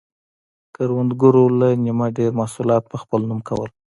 کروندګرو 0.75 1.45
له 1.59 1.67
نییمه 1.83 2.07
ډېر 2.17 2.31
محصولات 2.39 2.83
په 2.91 2.97
خپل 3.01 3.21
نوم 3.29 3.39
کول. 3.49 3.69